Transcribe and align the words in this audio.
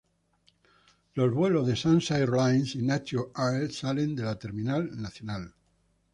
Los 1.13 1.31
vuelos 1.31 1.67
de 1.67 1.75
Sansa 1.75 2.17
Airlines 2.17 2.73
y 2.73 2.81
Nature 2.81 3.25
Air 3.37 3.71
salen 3.71 4.15
de 4.15 4.23
la 4.23 4.39
Terminal 4.39 4.99
nacional. 4.99 5.53